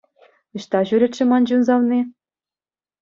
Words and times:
Ӑҫта 0.59 0.79
ҫӳрет-ши 0.93 1.23
ман 1.33 1.43
чун 1.51 1.61
савни? 1.71 2.01